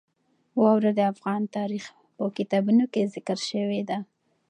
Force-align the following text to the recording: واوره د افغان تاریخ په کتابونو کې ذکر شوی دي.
واوره 0.59 0.91
د 0.95 0.99
افغان 1.13 1.41
تاریخ 1.57 1.85
په 2.15 2.23
کتابونو 2.37 2.83
کې 2.93 3.09
ذکر 3.15 3.37
شوی 3.49 3.81
دي. 3.89 3.99